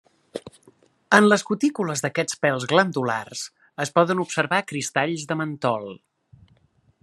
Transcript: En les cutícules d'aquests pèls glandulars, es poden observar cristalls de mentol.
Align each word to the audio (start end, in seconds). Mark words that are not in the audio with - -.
En 1.17 1.27
les 1.31 1.43
cutícules 1.49 2.01
d'aquests 2.05 2.39
pèls 2.45 2.65
glandulars, 2.73 3.45
es 3.87 3.95
poden 3.99 4.25
observar 4.27 4.63
cristalls 4.73 5.27
de 5.33 5.41
mentol. 5.43 5.91